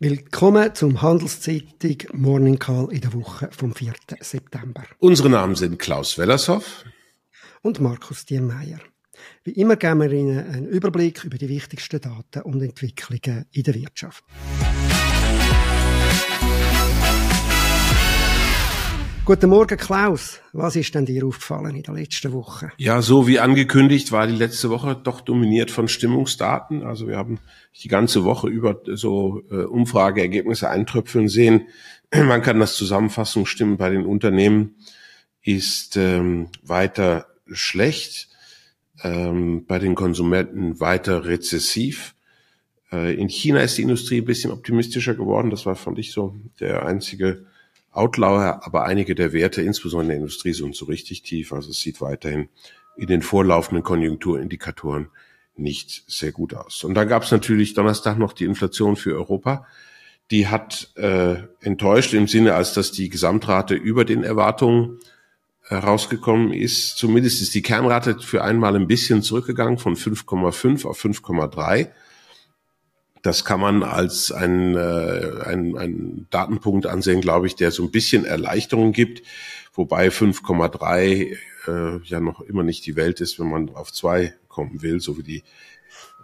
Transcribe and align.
Willkommen 0.00 0.72
zum 0.76 1.02
Handelszeitung 1.02 1.96
Morning 2.12 2.56
Call 2.56 2.86
in 2.92 3.00
der 3.00 3.12
Woche 3.14 3.48
vom 3.50 3.74
4. 3.74 3.92
September. 4.20 4.84
Unsere 5.00 5.28
Namen 5.28 5.56
sind 5.56 5.76
Klaus 5.80 6.16
Wellershoff 6.16 6.84
und 7.62 7.80
Markus 7.80 8.24
Diermeier. 8.24 8.78
Wie 9.42 9.50
immer 9.50 9.74
geben 9.74 10.00
wir 10.00 10.12
Ihnen 10.12 10.38
einen 10.38 10.68
Überblick 10.68 11.24
über 11.24 11.36
die 11.36 11.48
wichtigsten 11.48 12.00
Daten 12.00 12.42
und 12.42 12.62
Entwicklungen 12.62 13.46
in 13.50 13.64
der 13.64 13.74
Wirtschaft. 13.74 14.22
Guten 19.28 19.50
Morgen, 19.50 19.76
Klaus. 19.76 20.40
Was 20.54 20.74
ist 20.74 20.94
denn 20.94 21.04
dir 21.04 21.26
aufgefallen 21.26 21.76
in 21.76 21.82
der 21.82 21.92
letzten 21.92 22.32
Woche? 22.32 22.72
Ja, 22.78 23.02
so 23.02 23.26
wie 23.26 23.38
angekündigt 23.38 24.10
war 24.10 24.26
die 24.26 24.34
letzte 24.34 24.70
Woche 24.70 24.96
doch 24.96 25.20
dominiert 25.20 25.70
von 25.70 25.86
Stimmungsdaten. 25.86 26.82
Also 26.82 27.08
wir 27.08 27.18
haben 27.18 27.38
die 27.82 27.88
ganze 27.88 28.24
Woche 28.24 28.48
über 28.48 28.80
so 28.86 29.42
äh, 29.50 29.64
Umfrageergebnisse 29.64 30.70
eintröpfeln 30.70 31.28
sehen. 31.28 31.66
Man 32.14 32.40
kann 32.40 32.58
das 32.58 32.74
zusammenfassen, 32.76 33.44
Stimmen 33.44 33.76
bei 33.76 33.90
den 33.90 34.06
Unternehmen 34.06 34.76
ist 35.42 35.98
ähm, 35.98 36.48
weiter 36.62 37.26
schlecht, 37.52 38.30
ähm, 39.02 39.66
bei 39.66 39.78
den 39.78 39.94
Konsumenten 39.94 40.80
weiter 40.80 41.26
rezessiv. 41.26 42.14
Äh, 42.90 43.14
in 43.16 43.28
China 43.28 43.60
ist 43.60 43.76
die 43.76 43.82
Industrie 43.82 44.22
ein 44.22 44.24
bisschen 44.24 44.52
optimistischer 44.52 45.14
geworden. 45.14 45.50
Das 45.50 45.66
war, 45.66 45.76
fand 45.76 45.98
ich, 45.98 46.12
so 46.12 46.34
der 46.60 46.86
einzige 46.86 47.44
Outlier, 47.92 48.60
aber 48.62 48.84
einige 48.84 49.14
der 49.14 49.32
Werte, 49.32 49.62
insbesondere 49.62 50.04
in 50.04 50.08
der 50.08 50.18
Industrie, 50.18 50.52
sind 50.52 50.76
so 50.76 50.86
richtig 50.86 51.22
tief. 51.22 51.52
Also 51.52 51.70
es 51.70 51.80
sieht 51.80 52.00
weiterhin 52.00 52.48
in 52.96 53.06
den 53.06 53.22
vorlaufenden 53.22 53.82
Konjunkturindikatoren 53.82 55.08
nicht 55.56 56.04
sehr 56.06 56.32
gut 56.32 56.54
aus. 56.54 56.84
Und 56.84 56.94
dann 56.94 57.08
gab 57.08 57.24
es 57.24 57.30
natürlich 57.30 57.74
Donnerstag 57.74 58.18
noch 58.18 58.32
die 58.32 58.44
Inflation 58.44 58.96
für 58.96 59.14
Europa. 59.14 59.66
Die 60.30 60.48
hat 60.48 60.92
äh, 60.96 61.36
enttäuscht 61.60 62.14
im 62.14 62.28
Sinne, 62.28 62.54
als 62.54 62.74
dass 62.74 62.92
die 62.92 63.08
Gesamtrate 63.08 63.74
über 63.74 64.04
den 64.04 64.24
Erwartungen 64.24 64.98
herausgekommen 65.62 66.52
äh, 66.52 66.58
ist. 66.58 66.96
Zumindest 66.96 67.40
ist 67.40 67.54
die 67.54 67.62
Kernrate 67.62 68.18
für 68.20 68.42
einmal 68.44 68.76
ein 68.76 68.86
bisschen 68.86 69.22
zurückgegangen 69.22 69.78
von 69.78 69.96
5,5 69.96 70.86
auf 70.86 71.02
5,3. 71.02 71.88
Das 73.22 73.44
kann 73.44 73.60
man 73.60 73.82
als 73.82 74.30
ein, 74.30 74.76
äh, 74.76 75.42
ein, 75.44 75.76
ein 75.76 76.26
Datenpunkt 76.30 76.86
ansehen, 76.86 77.20
glaube 77.20 77.46
ich, 77.46 77.56
der 77.56 77.70
so 77.70 77.82
ein 77.82 77.90
bisschen 77.90 78.24
Erleichterung 78.24 78.92
gibt, 78.92 79.22
wobei 79.74 80.08
5,3 80.08 81.36
äh, 81.66 82.00
ja 82.04 82.20
noch 82.20 82.40
immer 82.40 82.62
nicht 82.62 82.86
die 82.86 82.96
Welt 82.96 83.20
ist, 83.20 83.38
wenn 83.38 83.50
man 83.50 83.74
auf 83.74 83.92
zwei 83.92 84.34
kommen 84.48 84.82
will, 84.82 85.00
so 85.00 85.18
wie 85.18 85.22
die 85.22 85.42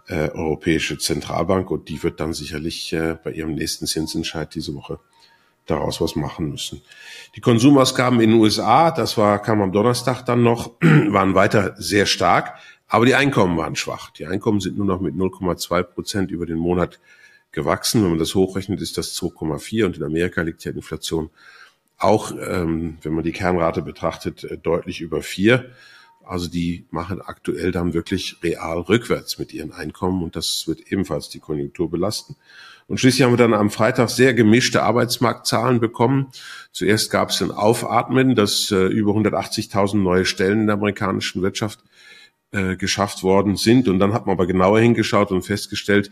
äh, 0.07 0.29
Europäische 0.31 0.97
Zentralbank. 0.97 1.71
Und 1.71 1.89
die 1.89 2.01
wird 2.03 2.19
dann 2.19 2.33
sicherlich 2.33 2.93
äh, 2.93 3.17
bei 3.23 3.31
ihrem 3.31 3.55
nächsten 3.55 3.87
Zinsentscheid 3.87 4.53
diese 4.53 4.73
Woche 4.75 4.99
daraus 5.65 5.99
was 5.99 6.15
machen 6.15 6.49
müssen. 6.49 6.81
Die 7.35 7.41
Konsumausgaben 7.41 8.19
in 8.19 8.31
den 8.31 8.39
USA, 8.39 8.91
das 8.91 9.17
war, 9.17 9.41
kam 9.41 9.61
am 9.61 9.71
Donnerstag 9.71 10.23
dann 10.23 10.43
noch, 10.43 10.73
waren 10.81 11.33
weiter 11.33 11.75
sehr 11.77 12.05
stark. 12.05 12.59
Aber 12.87 13.05
die 13.05 13.15
Einkommen 13.15 13.57
waren 13.57 13.75
schwach. 13.75 14.11
Die 14.11 14.25
Einkommen 14.25 14.59
sind 14.59 14.77
nur 14.77 14.85
noch 14.85 15.01
mit 15.01 15.15
0,2 15.15 15.83
Prozent 15.83 16.31
über 16.31 16.45
den 16.45 16.57
Monat 16.57 16.99
gewachsen. 17.51 18.03
Wenn 18.03 18.11
man 18.11 18.19
das 18.19 18.35
hochrechnet, 18.35 18.81
ist 18.81 18.97
das 18.97 19.15
2,4 19.19 19.85
und 19.85 19.97
in 19.97 20.03
Amerika 20.03 20.41
liegt 20.41 20.63
ja 20.63 20.71
Inflation 20.71 21.29
auch, 21.97 22.31
ähm, 22.31 22.97
wenn 23.01 23.13
man 23.13 23.23
die 23.23 23.31
Kernrate 23.31 23.81
betrachtet, 23.81 24.43
äh, 24.43 24.57
deutlich 24.57 25.01
über 25.01 25.21
vier. 25.21 25.71
Also 26.23 26.47
die 26.47 26.85
machen 26.89 27.21
aktuell 27.21 27.71
dann 27.71 27.93
wirklich 27.93 28.37
real 28.43 28.79
rückwärts 28.79 29.37
mit 29.37 29.53
ihren 29.53 29.71
Einkommen 29.71 30.23
und 30.23 30.35
das 30.35 30.67
wird 30.67 30.91
ebenfalls 30.91 31.29
die 31.29 31.39
Konjunktur 31.39 31.89
belasten. 31.89 32.35
Und 32.87 32.99
schließlich 32.99 33.23
haben 33.23 33.33
wir 33.33 33.37
dann 33.37 33.53
am 33.53 33.71
Freitag 33.71 34.09
sehr 34.09 34.33
gemischte 34.33 34.83
Arbeitsmarktzahlen 34.83 35.79
bekommen. 35.79 36.27
Zuerst 36.71 37.09
gab 37.09 37.29
es 37.29 37.41
ein 37.41 37.51
Aufatmen, 37.51 38.35
dass 38.35 38.71
äh, 38.71 38.85
über 38.87 39.13
180.000 39.13 39.97
neue 39.97 40.25
Stellen 40.25 40.61
in 40.61 40.67
der 40.67 40.75
amerikanischen 40.75 41.41
Wirtschaft 41.41 41.79
äh, 42.55 42.77
geschafft 42.77 43.21
worden 43.21 43.57
sind. 43.57 43.89
Und 43.89 43.99
dann 43.99 44.13
hat 44.13 44.25
man 44.25 44.33
aber 44.33 44.47
genauer 44.47 44.79
hingeschaut 44.79 45.31
und 45.31 45.41
festgestellt, 45.41 46.09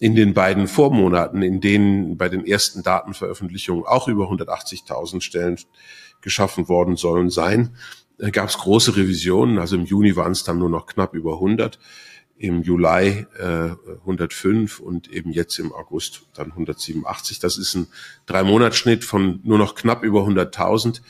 in 0.00 0.16
den 0.16 0.34
beiden 0.34 0.66
Vormonaten, 0.66 1.42
in 1.42 1.60
denen 1.60 2.16
bei 2.16 2.28
den 2.28 2.44
ersten 2.44 2.82
Datenveröffentlichungen 2.82 3.84
auch 3.84 4.08
über 4.08 4.24
180.000 4.24 5.20
Stellen 5.20 5.56
geschaffen 6.20 6.68
worden 6.68 6.96
sollen 6.96 7.30
sein, 7.30 7.76
äh, 8.18 8.32
gab 8.32 8.48
es 8.48 8.58
große 8.58 8.96
Revisionen. 8.96 9.58
Also 9.58 9.76
im 9.76 9.84
Juni 9.84 10.16
waren 10.16 10.32
es 10.32 10.42
dann 10.42 10.58
nur 10.58 10.68
noch 10.68 10.86
knapp 10.86 11.14
über 11.14 11.34
100, 11.34 11.78
im 12.36 12.62
Juli 12.62 13.26
äh, 13.38 13.70
105 14.00 14.80
und 14.80 15.08
eben 15.12 15.30
jetzt 15.30 15.58
im 15.60 15.72
August 15.72 16.22
dann 16.34 16.50
187. 16.50 17.38
Das 17.38 17.56
ist 17.56 17.74
ein 17.76 17.86
Drei-Monats-Schnitt 18.26 19.04
von 19.04 19.40
nur 19.44 19.58
noch 19.58 19.76
knapp 19.76 20.02
über 20.02 20.22
100.000. 20.22 21.00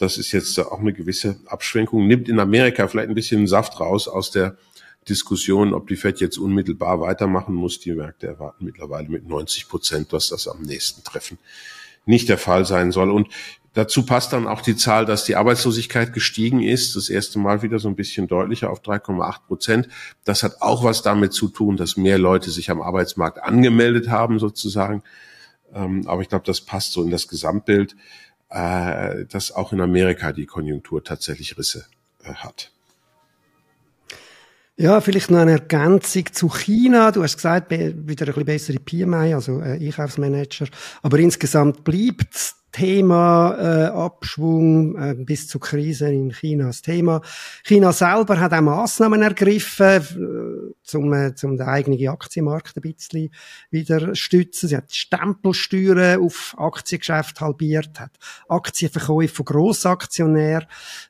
Das 0.00 0.16
ist 0.16 0.32
jetzt 0.32 0.58
auch 0.58 0.80
eine 0.80 0.94
gewisse 0.94 1.36
Abschwenkung, 1.44 2.06
nimmt 2.06 2.30
in 2.30 2.40
Amerika 2.40 2.88
vielleicht 2.88 3.10
ein 3.10 3.14
bisschen 3.14 3.46
Saft 3.46 3.80
raus 3.80 4.08
aus 4.08 4.30
der 4.30 4.56
Diskussion, 5.10 5.74
ob 5.74 5.88
die 5.88 5.96
Fed 5.96 6.20
jetzt 6.20 6.38
unmittelbar 6.38 7.02
weitermachen 7.02 7.54
muss. 7.54 7.80
Die 7.80 7.92
Märkte 7.92 8.26
erwarten 8.26 8.64
mittlerweile 8.64 9.10
mit 9.10 9.28
90 9.28 9.68
Prozent, 9.68 10.14
dass 10.14 10.30
das 10.30 10.48
am 10.48 10.62
nächsten 10.62 11.04
Treffen 11.04 11.36
nicht 12.06 12.30
der 12.30 12.38
Fall 12.38 12.64
sein 12.64 12.92
soll. 12.92 13.10
Und 13.10 13.28
dazu 13.74 14.06
passt 14.06 14.32
dann 14.32 14.46
auch 14.46 14.62
die 14.62 14.74
Zahl, 14.74 15.04
dass 15.04 15.24
die 15.24 15.36
Arbeitslosigkeit 15.36 16.14
gestiegen 16.14 16.62
ist, 16.62 16.96
das 16.96 17.10
erste 17.10 17.38
Mal 17.38 17.60
wieder 17.60 17.78
so 17.78 17.88
ein 17.88 17.96
bisschen 17.96 18.26
deutlicher 18.26 18.70
auf 18.70 18.80
3,8 18.80 19.46
Prozent. 19.48 19.88
Das 20.24 20.42
hat 20.42 20.62
auch 20.62 20.82
was 20.82 21.02
damit 21.02 21.34
zu 21.34 21.48
tun, 21.48 21.76
dass 21.76 21.98
mehr 21.98 22.18
Leute 22.18 22.50
sich 22.50 22.70
am 22.70 22.80
Arbeitsmarkt 22.80 23.38
angemeldet 23.42 24.08
haben 24.08 24.38
sozusagen. 24.38 25.02
Ähm, 25.74 26.06
aber 26.06 26.22
ich 26.22 26.30
glaube, 26.30 26.46
das 26.46 26.62
passt 26.62 26.94
so 26.94 27.02
in 27.02 27.10
das 27.10 27.28
Gesamtbild 27.28 27.96
äh, 28.50 29.24
dass 29.26 29.52
auch 29.52 29.72
in 29.72 29.80
Amerika 29.80 30.32
die 30.32 30.46
Konjunktur 30.46 31.02
tatsächlich 31.02 31.56
Risse 31.56 31.86
äh, 32.24 32.34
hat. 32.34 32.72
Ja, 34.76 35.00
vielleicht 35.02 35.30
noch 35.30 35.40
eine 35.40 35.52
Ergänzung 35.52 36.24
zu 36.32 36.48
China. 36.48 37.12
Du 37.12 37.22
hast 37.22 37.36
gesagt, 37.36 37.70
wieder 37.70 38.26
ein 38.26 38.34
bisschen 38.34 38.44
bessere 38.44 38.78
PMI, 38.78 39.34
also 39.34 39.60
äh, 39.60 39.72
Einkaufsmanager. 39.74 40.66
Aber 41.02 41.18
insgesamt 41.18 41.84
bleibt 41.84 42.54
Thema 42.72 43.56
äh, 43.58 43.86
Abschwung 43.86 44.96
äh, 44.96 45.14
bis 45.14 45.48
zur 45.48 45.60
Krise 45.60 46.10
in 46.12 46.30
China 46.30 46.66
das 46.66 46.82
Thema. 46.82 47.20
China 47.64 47.92
selber 47.92 48.38
hat 48.38 48.52
auch 48.52 48.60
Massnahmen 48.60 49.22
ergriffen, 49.22 49.86
äh, 49.86 50.74
zum, 50.82 51.12
äh, 51.12 51.34
zum 51.34 51.56
den 51.56 51.66
eigenen 51.66 52.08
Aktienmarkt 52.08 52.76
ein 52.76 52.82
bisschen 52.82 53.30
wieder 53.70 54.14
stützen. 54.14 54.68
Sie 54.68 54.76
hat 54.76 54.92
Stempelsteuern 54.92 56.20
auf 56.20 56.54
Aktiengeschäft 56.58 57.40
halbiert, 57.40 57.98
hat 57.98 58.12
Aktienverkäufe 58.48 59.34
von 59.34 59.44
Grossaktionären 59.44 60.66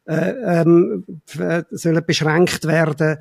äh, 0.07 0.61
ähm, 0.61 1.05
sollen 1.71 2.05
beschränkt 2.07 2.67
werden 2.67 3.19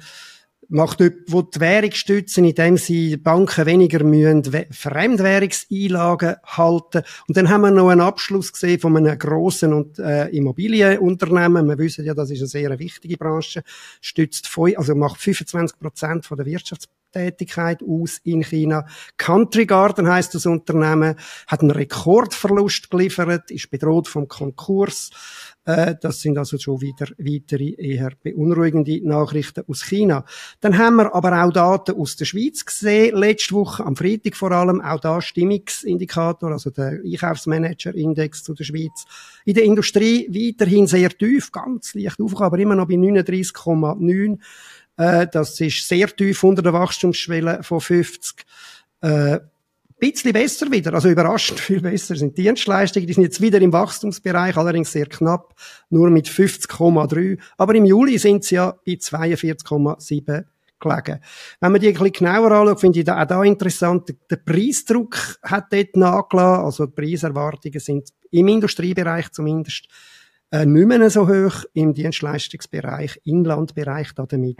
macht 0.70 1.02
wo 1.28 1.42
die 1.42 1.60
Währung 1.60 1.92
stützen, 1.92 2.46
indem 2.46 2.78
sie 2.78 3.18
Banken 3.18 3.66
weniger 3.66 4.04
müssen 4.04 4.44
Fremdwährungseinlagen 4.72 6.36
halten. 6.46 7.04
Und 7.28 7.38
dann 7.38 7.50
haben 7.50 7.62
wir 7.62 7.72
noch 7.72 7.90
einen 7.90 8.02
Abschluss 8.02 8.54
gesehen 8.54 8.80
von 8.80 8.96
einem 8.96 9.18
grossen 9.18 9.74
und, 9.74 10.00
äh, 10.00 10.28
Immobilienunternehmen. 10.30 11.68
Wir 11.68 11.78
wissen 11.78 12.06
ja, 12.06 12.14
das 12.14 12.30
ist 12.30 12.40
eine 12.40 12.48
sehr 12.48 12.80
wichtige 12.80 13.18
Branche. 13.18 13.64
Stützt, 14.00 14.50
also 14.76 14.96
macht 14.96 15.20
25 15.20 15.80
Prozent 15.80 16.26
von 16.26 16.38
der 16.38 16.46
Wirtschaftstätigkeit 17.14 17.82
aus 17.84 18.20
in 18.24 18.44
China. 18.44 18.86
Country 19.18 19.66
Garden 19.66 20.08
heißt 20.08 20.34
das 20.36 20.46
Unternehmen, 20.46 21.16
hat 21.48 21.62
einen 21.62 21.72
Rekordverlust 21.72 22.90
geliefert, 22.90 23.52
ist 23.52 23.70
bedroht 23.70 24.08
vom 24.08 24.28
Konkurs. 24.28 25.10
Äh, 25.66 25.96
das 26.02 26.22
sind 26.22 26.38
also 26.38 26.58
schon 26.58 26.82
wieder 26.82 27.08
weitere 27.18 27.76
eher 27.78 28.12
beunruhigende 28.22 29.02
Nachrichten 29.08 29.64
aus 29.68 29.84
China. 29.84 30.26
Dann 30.62 30.78
haben 30.78 30.98
wir 30.98 31.14
aber 31.14 31.44
auch 31.44 31.52
Daten 31.52 32.00
aus 32.00 32.16
der 32.16 32.26
Schweiz 32.26 32.66
gesehen, 32.66 33.18
letzte 33.18 33.56
Woche, 33.56 33.86
am 33.86 33.96
Freitag 33.96 34.36
vor 34.36 34.52
allem, 34.52 34.82
auch 34.82 35.00
da 35.00 35.22
Stimmungsindikator, 35.22 36.52
also 36.52 36.70
der 36.70 37.00
Einkaufsmanager-Index 37.06 38.44
zu 38.44 38.54
der 38.54 38.64
Schweiz. 38.64 39.06
In 39.46 39.56
der 39.56 39.64
Industrie 39.64 40.28
weiterhin 40.30 40.88
sehr 40.88 41.10
tief, 41.10 41.52
ganz 41.52 41.94
leicht 41.94 42.20
aufgegangen, 42.20 42.48
aber 42.48 42.60
immer 42.60 42.76
noch 42.76 42.88
bei 42.88 42.96
39,9. 42.96 44.40
Äh, 45.00 45.28
das 45.32 45.60
ist 45.60 45.88
sehr 45.88 46.08
tief 46.08 46.44
unter 46.44 46.62
der 46.62 46.74
Wachstumsschwelle 46.74 47.64
von 47.64 47.82
50 47.82 48.46
bisschen 50.00 50.34
besser 50.34 50.72
wieder, 50.72 50.94
also 50.94 51.10
überraschend 51.10 51.60
viel 51.60 51.82
besser 51.82 52.16
sind 52.16 52.38
Dienstleistungen, 52.38 53.08
die 53.08 53.14
sind 53.14 53.24
jetzt 53.24 53.42
wieder 53.42 53.60
im 53.62 53.74
Wachstumsbereich, 53.74 54.56
allerdings 54.58 54.92
sehr 54.92 55.06
knapp, 55.06 55.54
nur 55.90 56.10
mit 56.10 56.28
50,3. 56.28 57.38
Aber 57.58 57.76
im 57.76 57.86
Juli 57.86 58.18
sind 58.18 58.44
sie 58.44 58.56
ja 58.56 58.76
bei 58.86 58.94
42,7 58.94 60.46
gelegen. 60.80 61.20
Wenn 61.60 61.72
man 61.72 61.82
die 61.82 61.88
ein 61.88 61.94
bisschen 61.94 62.12
genauer 62.14 62.52
anschaut, 62.52 62.80
finde 62.80 63.00
ich 63.00 63.06
da 63.06 63.22
auch 63.22 63.28
da 63.28 63.44
interessant, 63.44 64.16
der 64.30 64.38
Preisdruck 64.38 65.40
hat 65.44 65.74
dort 65.74 65.96
nachgelassen, 65.98 66.66
also 66.66 66.86
die 66.86 66.94
Preiserwartungen 66.94 67.80
sind 67.80 68.10
im 68.32 68.48
Industriebereich 68.48 69.32
zumindest 69.32 69.88
äh, 70.52 70.66
nicht 70.66 70.88
mehr 70.88 71.10
so 71.10 71.28
hoch 71.28 71.64
im 71.74 71.94
Dienstleistungsbereich, 71.94 73.22
Inlandbereich 73.24 74.14
da 74.16 74.26
damit 74.26 74.58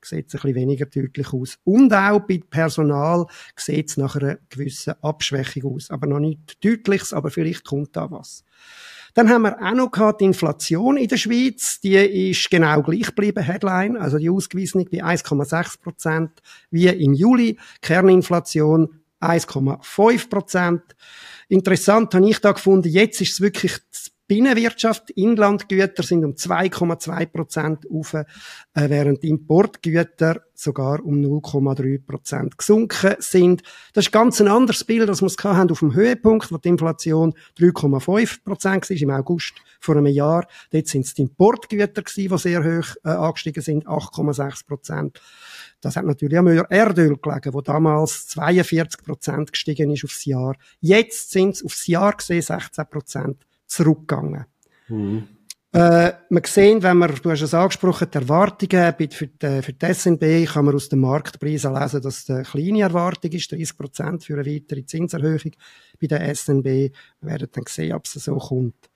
sieht 0.00 0.28
es 0.28 0.34
ein 0.34 0.40
bisschen 0.40 0.54
weniger 0.54 0.86
deutlich 0.86 1.32
aus. 1.32 1.58
Und 1.64 1.92
auch 1.92 2.20
bei 2.20 2.40
Personal 2.48 3.26
sieht 3.56 3.90
es 3.90 3.96
nach 3.96 4.16
einer 4.16 4.38
gewissen 4.48 4.94
Abschwächung 5.02 5.74
aus. 5.74 5.90
Aber 5.90 6.06
noch 6.06 6.20
nicht 6.20 6.64
deutliches, 6.64 7.12
aber 7.12 7.30
vielleicht 7.30 7.64
kommt 7.64 7.96
da 7.96 8.10
was. 8.10 8.44
Dann 9.14 9.30
haben 9.30 9.42
wir 9.42 9.56
auch 9.62 9.72
noch 9.72 10.12
die 10.18 10.24
Inflation 10.24 10.98
in 10.98 11.08
der 11.08 11.16
Schweiz. 11.16 11.80
Die 11.80 11.94
ist 11.94 12.50
genau 12.50 12.82
gleich 12.82 13.06
geblieben, 13.06 13.42
Headline. 13.42 13.96
Also 13.96 14.18
die 14.18 14.28
ausgewiesene 14.28 14.84
bei 14.84 15.02
1,6 15.02 15.80
Prozent 15.80 16.30
wie 16.70 16.88
im 16.88 17.14
Juli. 17.14 17.58
Kerninflation 17.80 19.00
1,5 19.20 20.28
Prozent. 20.28 20.82
Interessant 21.48 22.14
habe 22.14 22.28
ich 22.28 22.40
da 22.40 22.52
gefunden, 22.52 22.88
jetzt 22.88 23.20
ist 23.22 23.32
es 23.32 23.40
wirklich 23.40 23.78
das 23.90 24.12
Binnenwirtschaft, 24.28 25.10
Inlandgüter 25.10 26.02
sind 26.02 26.24
um 26.24 26.32
2,2 26.32 27.26
Prozent 27.26 27.86
auf, 27.88 28.14
äh, 28.14 28.24
während 28.74 29.22
Importgüter 29.22 30.42
sogar 30.52 31.04
um 31.04 31.20
0,3 31.20 32.04
Prozent 32.04 32.58
gesunken 32.58 33.14
sind. 33.20 33.62
Das 33.92 34.06
ist 34.06 34.12
ganz 34.12 34.40
ein 34.40 34.48
anderes 34.48 34.82
Bild, 34.82 35.08
als 35.08 35.20
wir 35.22 35.26
es 35.26 35.36
haben 35.44 35.70
auf 35.70 35.78
dem 35.78 35.94
Höhepunkt, 35.94 36.50
wo 36.50 36.58
die 36.58 36.70
Inflation 36.70 37.34
3,5 37.56 38.42
Prozent 38.42 38.90
war 38.90 38.96
im 38.96 39.10
August 39.10 39.54
vor 39.78 39.96
einem 39.96 40.06
Jahr. 40.06 40.48
Dort 40.70 40.88
sind 40.88 41.04
es 41.04 41.14
die 41.14 41.22
Importgüter 41.22 42.02
gewesen, 42.02 42.28
die 42.28 42.38
sehr 42.38 42.64
hoch 42.64 42.96
äh, 43.04 43.10
angestiegen 43.10 43.62
sind, 43.62 43.86
8,6 43.86 44.66
Prozent. 44.66 45.20
Das 45.80 45.94
hat 45.94 46.04
natürlich 46.04 46.38
am 46.38 46.48
Erdöl 46.48 47.16
gelegen, 47.16 47.54
wo 47.54 47.60
damals 47.60 48.26
42 48.28 49.04
Prozent 49.04 49.52
gestiegen 49.52 49.92
ist 49.92 50.04
aufs 50.04 50.24
Jahr. 50.24 50.56
Jetzt 50.80 51.30
sind 51.30 51.54
es 51.54 51.64
aufs 51.64 51.86
Jahr 51.86 52.12
gesehen 52.14 52.42
16 52.42 52.86
Prozent 52.90 53.46
zurückgegangen. 53.66 54.46
Mhm. 54.88 55.28
Äh, 55.72 56.12
man 56.30 56.42
sehen, 56.44 56.82
wenn 56.82 56.96
man, 56.96 57.14
du 57.22 57.30
hast 57.30 57.42
es 57.42 57.52
angesprochen, 57.52 58.08
die 58.10 58.16
Erwartungen 58.16 58.94
für 59.10 59.26
die, 59.26 59.62
für 59.62 59.72
die 59.74 59.92
SNB 59.92 60.50
kann 60.50 60.64
man 60.64 60.74
aus 60.74 60.88
den 60.88 61.02
Preisen 61.02 61.74
lesen, 61.74 62.00
dass 62.00 62.24
die 62.24 62.42
kleine 62.44 62.80
Erwartung 62.80 63.30
ist, 63.32 63.52
30 63.52 63.76
Prozent 63.76 64.24
für 64.24 64.38
eine 64.38 64.46
weitere 64.46 64.86
Zinserhöhung 64.86 65.52
bei 66.00 66.06
der 66.06 66.34
SNB. 66.34 66.64
Wir 66.64 66.92
werden 67.20 67.48
dann 67.52 67.64
sehen, 67.68 67.92
ob 67.92 68.06
es 68.06 68.12
so 68.12 68.36
kommt. 68.36 68.88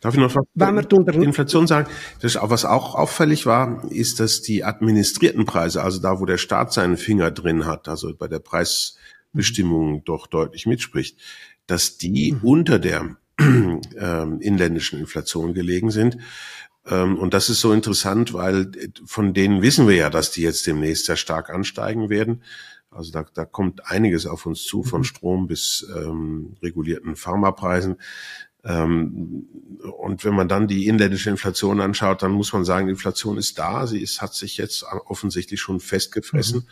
Darf 0.00 0.14
ich 0.14 0.20
noch 0.20 0.34
was 0.34 0.44
Wenn 0.54 0.76
wir 0.76 0.92
unter 0.92 1.14
Inflation 1.14 1.66
sagen? 1.66 1.90
Das, 2.20 2.38
was 2.40 2.64
auch 2.64 2.94
auffällig 2.94 3.44
war, 3.44 3.84
ist, 3.90 4.20
dass 4.20 4.40
die 4.40 4.64
administrierten 4.64 5.44
Preise, 5.46 5.82
also 5.82 6.00
da, 6.00 6.20
wo 6.20 6.26
der 6.26 6.38
Staat 6.38 6.72
seinen 6.72 6.96
Finger 6.96 7.32
drin 7.32 7.66
hat, 7.66 7.88
also 7.88 8.14
bei 8.16 8.28
der 8.28 8.38
Preisbestimmung 8.38 9.94
mhm. 9.94 10.04
doch 10.04 10.26
deutlich 10.26 10.66
mitspricht, 10.66 11.18
dass 11.66 11.98
die 11.98 12.32
mhm. 12.32 12.40
unter 12.42 12.78
der 12.78 13.16
ähm, 13.98 14.40
inländischen 14.40 14.98
Inflation 14.98 15.54
gelegen 15.54 15.90
sind. 15.90 16.18
Ähm, 16.86 17.18
und 17.18 17.34
das 17.34 17.48
ist 17.48 17.60
so 17.60 17.72
interessant, 17.72 18.32
weil 18.32 18.70
von 19.04 19.34
denen 19.34 19.62
wissen 19.62 19.88
wir 19.88 19.96
ja, 19.96 20.10
dass 20.10 20.30
die 20.30 20.42
jetzt 20.42 20.66
demnächst 20.66 21.06
sehr 21.06 21.16
stark 21.16 21.50
ansteigen 21.50 22.10
werden. 22.10 22.42
Also 22.90 23.12
da, 23.12 23.24
da 23.34 23.44
kommt 23.44 23.86
einiges 23.86 24.26
auf 24.26 24.46
uns 24.46 24.64
zu, 24.64 24.82
von 24.82 25.00
mhm. 25.00 25.04
Strom 25.04 25.46
bis 25.46 25.86
ähm, 25.96 26.56
regulierten 26.62 27.16
Pharmapreisen. 27.16 27.96
Ähm, 28.64 29.48
und 29.98 30.24
wenn 30.24 30.34
man 30.34 30.48
dann 30.48 30.66
die 30.66 30.86
inländische 30.86 31.30
Inflation 31.30 31.80
anschaut, 31.80 32.22
dann 32.22 32.32
muss 32.32 32.52
man 32.52 32.64
sagen, 32.64 32.86
die 32.86 32.92
Inflation 32.92 33.38
ist 33.38 33.58
da. 33.58 33.86
Sie 33.86 34.02
ist, 34.02 34.20
hat 34.20 34.34
sich 34.34 34.56
jetzt 34.56 34.84
offensichtlich 35.06 35.60
schon 35.60 35.80
festgefressen. 35.80 36.60
Mhm. 36.60 36.66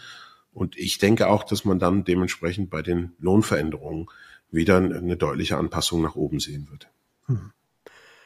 Und 0.52 0.76
ich 0.76 0.98
denke 0.98 1.28
auch, 1.28 1.44
dass 1.44 1.64
man 1.64 1.78
dann 1.78 2.04
dementsprechend 2.04 2.68
bei 2.68 2.82
den 2.82 3.12
Lohnveränderungen 3.20 4.08
wieder 4.50 4.76
eine 4.78 5.16
deutliche 5.16 5.56
Anpassung 5.56 6.02
nach 6.02 6.16
oben 6.16 6.40
sehen 6.40 6.68
wird. 6.70 6.90
Hm. 7.26 7.52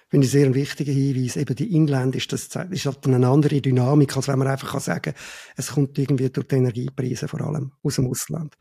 Finde 0.08 0.26
ich 0.26 0.32
sehr 0.32 0.44
ein 0.44 0.54
wichtiger 0.54 0.92
Hinweis. 0.92 1.36
Eben 1.36 1.56
die 1.56 1.74
Inländisch, 1.74 2.28
das 2.28 2.42
ist 2.44 2.86
halt 2.86 3.06
eine 3.06 3.26
andere 3.26 3.62
Dynamik, 3.62 4.14
als 4.14 4.28
wenn 4.28 4.38
man 4.38 4.48
einfach 4.48 4.78
sagen 4.78 5.00
kann, 5.00 5.14
es 5.56 5.72
kommt 5.72 5.98
irgendwie 5.98 6.28
durch 6.28 6.46
die 6.48 6.56
Energiepreise 6.56 7.28
vor 7.28 7.40
allem 7.40 7.72
aus 7.82 7.94
dem 7.94 8.08
Ausland. 8.08 8.54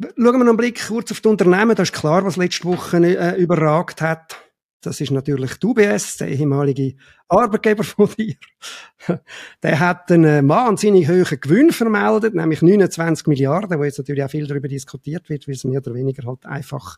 Schauen 0.00 0.14
wir 0.16 0.32
noch 0.32 0.40
einen 0.40 0.56
Blick 0.56 0.88
kurz 0.88 1.12
auf 1.12 1.20
die 1.20 1.28
Unternehmen. 1.28 1.76
Da 1.76 1.82
ist 1.82 1.92
klar, 1.92 2.24
was 2.24 2.36
letzte 2.36 2.64
Woche 2.64 2.96
äh, 2.96 3.40
überragt 3.40 4.00
hat. 4.00 4.36
Das 4.80 5.00
ist 5.00 5.10
natürlich 5.10 5.56
die 5.56 5.66
UBS, 5.66 6.16
der 6.16 6.28
ehemalige 6.28 6.96
Arbeitgeber 7.28 7.84
von 7.84 8.08
dir. 8.16 8.34
Der 9.62 9.80
hat 9.80 10.10
einen 10.10 10.48
wahnsinnig 10.48 11.08
hohen 11.08 11.40
Gewinn 11.40 11.72
vermeldet, 11.72 12.34
nämlich 12.34 12.62
29 12.62 13.26
Milliarden, 13.26 13.78
wo 13.78 13.84
jetzt 13.84 13.98
natürlich 13.98 14.24
auch 14.24 14.30
viel 14.30 14.46
darüber 14.46 14.68
diskutiert 14.68 15.28
wird, 15.28 15.46
weil 15.46 15.54
es 15.54 15.64
mehr 15.64 15.80
oder 15.80 15.94
weniger 15.94 16.26
halt 16.26 16.46
einfach 16.46 16.96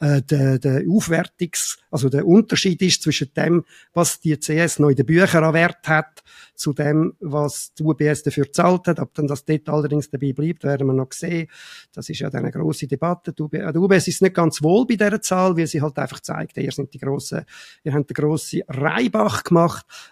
äh, 0.00 0.22
der, 0.22 0.58
der 0.58 0.82
Aufwertungs-, 0.82 1.78
also 1.90 2.08
der 2.08 2.26
Unterschied 2.26 2.80
ist 2.82 3.02
zwischen 3.02 3.32
dem, 3.34 3.64
was 3.92 4.20
die 4.20 4.38
CS 4.38 4.78
noch 4.78 4.90
in 4.90 4.96
den 4.96 5.06
Büchern 5.06 5.44
an 5.44 5.54
Wert 5.54 5.88
hat, 5.88 6.22
zu 6.54 6.72
dem, 6.72 7.14
was 7.20 7.74
die 7.74 7.82
UBS 7.82 8.22
dafür 8.22 8.44
gezahlt 8.44 8.86
hat. 8.86 9.00
Ob 9.00 9.12
dann 9.14 9.26
das 9.26 9.44
dort 9.44 9.68
allerdings 9.68 10.10
dabei 10.10 10.32
bleibt, 10.32 10.64
werden 10.64 10.86
wir 10.86 10.94
noch 10.94 11.12
sehen. 11.12 11.48
Das 11.92 12.08
ist 12.08 12.20
ja 12.20 12.30
dann 12.30 12.42
eine 12.42 12.52
grosse 12.52 12.86
Debatte. 12.86 13.32
Die 13.32 13.42
UBS, 13.42 13.72
die 13.72 13.78
UBS 13.78 14.08
ist 14.08 14.22
nicht 14.22 14.34
ganz 14.34 14.62
wohl 14.62 14.86
bei 14.86 14.96
dieser 14.96 15.20
Zahl, 15.20 15.56
weil 15.56 15.66
sie 15.66 15.82
halt 15.82 15.98
einfach 15.98 16.20
zeigt, 16.20 16.56
ihr 16.56 16.72
sind 16.72 16.94
die 16.94 16.98
grossen, 16.98 17.44
ihr 17.82 17.92
habt 17.92 18.08
den 18.08 18.14
grossen 18.14 18.62
Reibach 18.68 19.44
gemacht. 19.44 19.61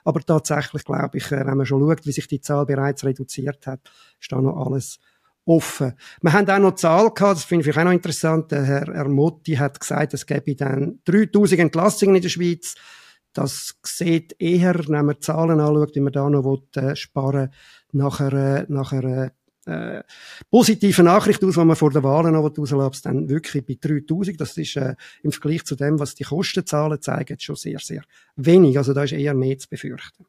Aber 0.05 0.21
tatsächlich 0.21 0.85
glaube 0.85 1.19
ich, 1.19 1.31
äh, 1.33 1.47
wenn 1.47 1.57
man 1.57 1.67
schon 1.67 1.81
schaut, 1.81 2.07
wie 2.07 2.13
sich 2.13 2.29
die 2.29 2.41
Zahl 2.41 2.67
bereits 2.67 3.05
reduziert 3.05 3.67
hat, 3.67 3.81
ist 4.21 4.33
da 4.33 4.41
noch 4.41 4.67
alles 4.67 4.99
offen. 5.45 5.95
Wir 6.21 6.33
haben 6.33 6.49
auch 6.49 6.59
noch 6.59 6.75
Zahl 6.75 7.11
gehabt, 7.13 7.37
das 7.37 7.45
finde 7.45 7.69
ich 7.69 7.77
auch 7.77 7.85
noch 7.85 7.93
interessant. 7.93 8.51
Der 8.51 8.65
Herr, 8.65 8.87
Herr 8.93 9.09
Motti 9.09 9.55
hat 9.55 9.81
gesagt, 9.81 10.15
es 10.15 10.27
gäbe 10.27 10.55
dann 10.55 11.01
3000 11.05 11.61
Entlassungen 11.61 12.17
in 12.17 12.23
der 12.23 12.29
Schweiz. 12.29 12.75
Das 13.33 13.77
sieht 13.85 14.35
eher, 14.41 14.89
wenn 14.89 15.07
man 15.07 15.21
Zahlen 15.21 15.61
anschaut, 15.61 15.95
wie 15.95 16.01
man 16.01 16.13
da 16.13 16.29
noch 16.29 16.45
will, 16.45 16.83
äh, 16.83 16.97
sparen 16.97 17.51
nach 17.93 18.21
einer, 18.21 18.67
nach 18.69 18.93
einer 18.93 19.33
äh, 19.71 20.03
positive 20.51 21.03
Nachricht 21.03 21.43
aus, 21.45 21.57
wenn 21.57 21.67
man 21.67 21.77
vor 21.77 21.91
der 21.91 22.03
Wahlen 22.03 22.33
noch 22.33 22.51
rauslassen 22.57 23.03
dann 23.05 23.29
wirklich 23.29 23.65
bei 23.65 23.79
3000. 23.81 24.41
Das 24.41 24.57
ist 24.57 24.77
äh, 24.77 24.95
im 25.23 25.33
Vergleich 25.33 25.65
zu 25.65 25.77
dem, 25.77 25.99
was 25.99 26.15
die 26.15 26.25
Kostenzahlen 26.25 27.01
zeigen, 27.01 27.39
schon 27.39 27.57
sehr, 27.57 27.79
sehr 27.79 28.03
wenig. 28.37 28.77
Also 28.79 28.93
da 28.95 29.05
ist 29.05 29.13
eher 29.13 29.35
mehr 29.35 29.59
zu 29.59 29.69
befürchten. 29.69 30.27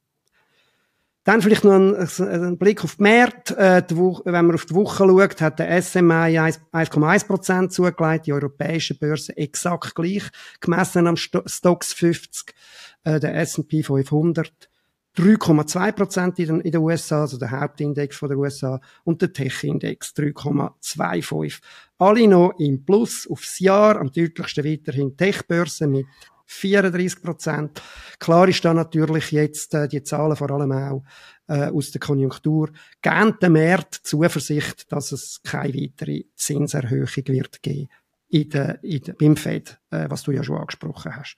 Dann 1.24 1.44
vielleicht 1.44 1.64
noch 1.64 1.74
ein, 1.74 1.96
ein 1.96 2.58
Blick 2.58 2.84
auf 2.84 2.96
die 2.96 3.04
Märkte. 3.04 3.56
Äh, 3.56 3.84
die 3.88 3.96
Woche, 3.96 4.24
wenn 4.26 4.46
man 4.46 4.56
auf 4.56 4.66
die 4.66 4.74
Woche 4.74 5.06
schaut, 5.06 5.42
hat 5.42 5.60
der 5.60 5.82
SMI 5.82 6.40
1,1% 6.40 7.70
zugelegt, 7.70 8.26
die 8.26 8.34
europäische 8.34 8.98
Börse 8.98 9.38
exakt 9.38 9.94
gleich, 9.94 10.24
gemessen 10.62 11.06
am 11.06 11.18
Stocks 11.18 11.94
50, 11.94 12.56
äh, 13.04 13.20
der 13.20 13.36
S&P 13.36 13.84
500 13.84 14.71
3,2 15.18 16.40
in, 16.40 16.62
in 16.62 16.72
den 16.72 16.82
USA, 16.82 17.22
also 17.22 17.38
der 17.38 17.52
Hauptindex 17.52 18.16
von 18.16 18.30
der 18.30 18.38
USA, 18.38 18.80
und 19.04 19.22
der 19.22 19.34
Tech-Index 19.34 20.14
3,25. 20.16 21.60
Alle 21.98 22.28
noch 22.28 22.54
im 22.60 22.86
Plus 22.86 23.28
aufs 23.30 23.60
Jahr, 23.60 24.00
am 24.00 24.12
deutlichsten 24.12 24.64
weiterhin 24.64 25.18
Tech-Börse 25.18 25.88
mit 25.88 26.06
34 26.46 27.22
Prozent. 27.22 27.82
Klar 28.20 28.48
ist 28.48 28.64
da 28.64 28.74
natürlich 28.74 29.32
jetzt 29.32 29.74
äh, 29.74 29.88
die 29.88 30.04
Zahlen 30.04 30.36
vor 30.36 30.52
allem 30.52 30.72
auch 30.72 31.04
äh, 31.48 31.70
aus 31.70 31.92
der 31.92 32.02
Konjunktur 32.02 32.70
geben 33.02 33.38
dem 33.42 33.54
Markt 33.54 33.96
Zuversicht, 34.04 34.92
dass 34.92 35.12
es 35.12 35.42
keine 35.44 35.74
weitere 35.74 36.24
Zinserhöhung 36.36 37.08
wird 37.28 37.62
geben 37.62 37.88
in 38.30 38.50
der, 38.50 38.84
in 38.84 39.02
der, 39.02 39.14
beim 39.14 39.38
Fed, 39.38 39.78
äh, 39.92 40.10
was 40.10 40.24
du 40.24 40.32
ja 40.32 40.44
schon 40.44 40.58
angesprochen 40.58 41.16
hast. 41.16 41.38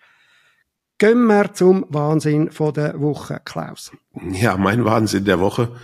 Gehen 1.04 1.26
wir 1.26 1.54
zum 1.54 1.86
Wahnsinn 1.90 2.50
von 2.50 2.74
der 2.74 3.02
Woche, 3.02 3.42
Klaus. 3.44 3.92
Ja, 4.32 4.56
mein 4.56 4.86
Wahnsinn 4.86 5.26
der 5.26 5.42
Woche 5.42 5.76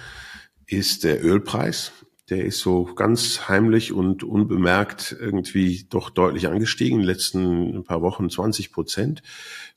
ist 0.65 1.03
der 1.03 1.21
Ölpreis. 1.21 1.91
Der 2.29 2.45
ist 2.45 2.59
so 2.59 2.85
ganz 2.85 3.49
heimlich 3.49 3.91
und 3.91 4.23
unbemerkt 4.23 5.13
irgendwie 5.19 5.85
doch 5.89 6.09
deutlich 6.09 6.47
angestiegen. 6.47 6.99
In 6.99 7.05
den 7.05 7.13
letzten 7.13 7.83
paar 7.83 8.01
Wochen 8.01 8.29
20 8.29 8.71
Prozent. 8.71 9.21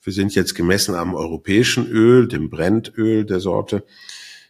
Wir 0.00 0.12
sind 0.12 0.32
jetzt 0.36 0.54
gemessen 0.54 0.94
am 0.94 1.12
europäischen 1.12 1.88
Öl, 1.88 2.28
dem 2.28 2.48
Brennöl 2.48 3.24
der 3.24 3.40
Sorte, 3.40 3.84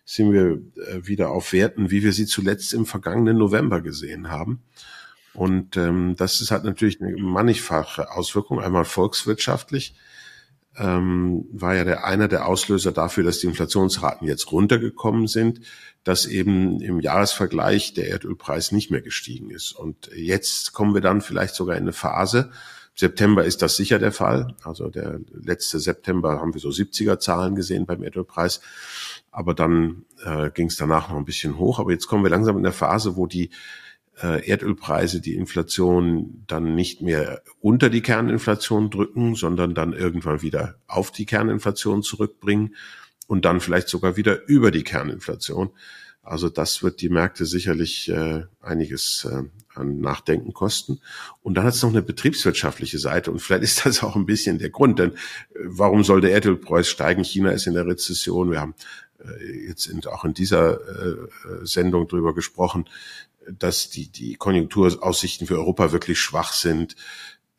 sind 0.04 0.30
wir 0.30 0.60
äh, 0.76 1.06
wieder 1.06 1.30
auf 1.30 1.54
Werten, 1.54 1.90
wie 1.90 2.02
wir 2.02 2.12
sie 2.12 2.26
zuletzt 2.26 2.74
im 2.74 2.84
vergangenen 2.84 3.38
November 3.38 3.80
gesehen 3.80 4.28
haben. 4.28 4.60
Und 5.32 5.78
ähm, 5.78 6.16
das 6.18 6.42
ist 6.42 6.50
halt 6.50 6.64
natürlich 6.64 7.00
eine 7.00 7.16
mannigfache 7.16 8.10
Auswirkung. 8.10 8.60
Einmal 8.60 8.84
volkswirtschaftlich, 8.84 9.94
ähm, 10.76 11.46
war 11.52 11.74
ja 11.74 11.84
der, 11.84 12.04
einer 12.04 12.28
der 12.28 12.46
Auslöser 12.46 12.92
dafür, 12.92 13.24
dass 13.24 13.40
die 13.40 13.46
Inflationsraten 13.46 14.26
jetzt 14.26 14.50
runtergekommen 14.52 15.26
sind, 15.26 15.60
dass 16.04 16.26
eben 16.26 16.80
im 16.80 17.00
Jahresvergleich 17.00 17.94
der 17.94 18.08
Erdölpreis 18.08 18.72
nicht 18.72 18.90
mehr 18.90 19.02
gestiegen 19.02 19.50
ist. 19.50 19.72
Und 19.72 20.10
jetzt 20.14 20.72
kommen 20.72 20.94
wir 20.94 21.00
dann 21.00 21.20
vielleicht 21.20 21.54
sogar 21.54 21.76
in 21.76 21.82
eine 21.82 21.92
Phase, 21.92 22.50
September 22.94 23.44
ist 23.44 23.62
das 23.62 23.76
sicher 23.76 23.98
der 23.98 24.12
Fall. 24.12 24.54
Also 24.64 24.88
der 24.88 25.20
letzte 25.32 25.80
September 25.80 26.40
haben 26.40 26.52
wir 26.52 26.60
so 26.60 26.68
70er 26.68 27.18
Zahlen 27.18 27.54
gesehen 27.54 27.86
beim 27.86 28.02
Erdölpreis. 28.02 28.60
Aber 29.30 29.54
dann 29.54 30.04
äh, 30.24 30.50
ging 30.50 30.66
es 30.66 30.76
danach 30.76 31.08
noch 31.08 31.16
ein 31.16 31.24
bisschen 31.24 31.58
hoch. 31.58 31.78
Aber 31.78 31.90
jetzt 31.90 32.06
kommen 32.06 32.22
wir 32.22 32.30
langsam 32.30 32.56
in 32.58 32.62
der 32.62 32.72
Phase, 32.72 33.16
wo 33.16 33.26
die 33.26 33.50
äh, 34.20 34.48
Erdölpreise 34.48 35.20
die 35.20 35.34
Inflation 35.34 36.44
dann 36.46 36.74
nicht 36.74 37.02
mehr 37.02 37.42
unter 37.60 37.90
die 37.90 38.02
Kerninflation 38.02 38.90
drücken, 38.90 39.34
sondern 39.34 39.74
dann 39.74 39.92
irgendwann 39.92 40.42
wieder 40.42 40.76
auf 40.86 41.10
die 41.10 41.26
Kerninflation 41.26 42.02
zurückbringen 42.02 42.74
und 43.26 43.44
dann 43.44 43.60
vielleicht 43.60 43.88
sogar 43.88 44.16
wieder 44.16 44.46
über 44.46 44.70
die 44.70 44.84
Kerninflation. 44.84 45.70
Also 46.22 46.48
das 46.48 46.82
wird 46.82 47.00
die 47.00 47.08
Märkte 47.08 47.46
sicherlich 47.46 48.08
äh, 48.08 48.44
einiges 48.60 49.24
äh, 49.24 49.42
an 49.74 50.00
Nachdenken 50.00 50.52
kosten. 50.52 51.00
Und 51.42 51.54
dann 51.54 51.64
hat 51.64 51.74
es 51.74 51.82
noch 51.82 51.90
eine 51.90 52.02
betriebswirtschaftliche 52.02 52.98
Seite 52.98 53.30
und 53.32 53.40
vielleicht 53.40 53.64
ist 53.64 53.86
das 53.86 54.02
auch 54.02 54.14
ein 54.14 54.26
bisschen 54.26 54.58
der 54.58 54.70
Grund, 54.70 54.98
denn 54.98 55.12
äh, 55.12 55.14
warum 55.64 56.04
soll 56.04 56.20
der 56.20 56.32
Erdölpreis 56.32 56.88
steigen? 56.88 57.24
China 57.24 57.50
ist 57.50 57.66
in 57.66 57.74
der 57.74 57.86
Rezession. 57.86 58.50
Wir 58.52 58.60
haben 58.60 58.74
äh, 59.18 59.66
jetzt 59.66 59.86
in, 59.86 60.04
auch 60.06 60.24
in 60.24 60.34
dieser 60.34 60.74
äh, 60.80 61.16
Sendung 61.62 62.06
drüber 62.06 62.34
gesprochen, 62.34 62.84
dass 63.50 63.90
die, 63.90 64.08
die 64.08 64.34
Konjunkturaussichten 64.34 65.46
für 65.46 65.56
Europa 65.56 65.92
wirklich 65.92 66.18
schwach 66.20 66.52
sind 66.52 66.96